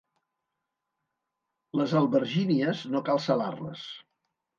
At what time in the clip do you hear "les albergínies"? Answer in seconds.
1.79-2.81